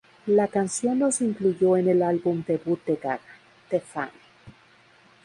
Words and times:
La 0.25 0.47
canción 0.47 0.97
no 0.97 1.11
se 1.11 1.25
incluyó 1.25 1.77
en 1.77 1.87
el 1.87 2.01
álbum 2.01 2.43
debut 2.47 2.83
de 2.85 2.95
Gaga, 2.95 3.19
"The 3.69 3.81
Fame". 3.81 4.09